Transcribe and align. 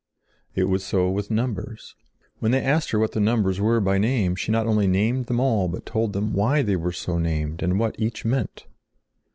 It 0.55 0.63
was 0.63 0.83
so 0.83 1.11
with 1.11 1.29
numbers. 1.29 1.95
When 2.39 2.49
they 2.49 2.59
asked 2.63 2.89
her 2.89 2.97
what 2.97 3.11
the 3.11 3.19
numbers 3.19 3.61
were 3.61 3.79
by 3.79 3.99
name, 3.99 4.35
she 4.35 4.51
not 4.51 4.65
only 4.65 4.87
named 4.87 5.27
them 5.27 5.39
all 5.39 5.67
but 5.67 5.85
told 5.85 6.13
them 6.13 6.33
why 6.33 6.63
they 6.63 6.75
were 6.75 6.91
so 6.91 7.19
named 7.19 7.61
and 7.61 7.77
what 7.77 7.99
each 7.99 8.25
meant. 8.25 8.65